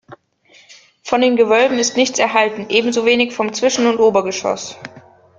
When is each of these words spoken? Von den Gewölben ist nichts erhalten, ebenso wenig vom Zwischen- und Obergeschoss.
Von 1.03 1.21
den 1.21 1.35
Gewölben 1.35 1.77
ist 1.77 1.95
nichts 1.95 2.17
erhalten, 2.17 2.65
ebenso 2.69 3.05
wenig 3.05 3.35
vom 3.35 3.53
Zwischen- 3.53 3.85
und 3.85 3.99
Obergeschoss. 3.99 4.75